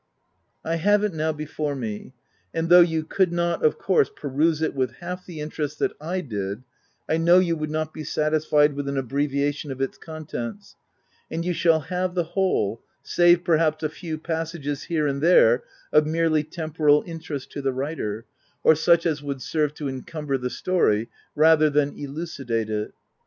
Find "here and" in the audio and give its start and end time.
14.85-15.21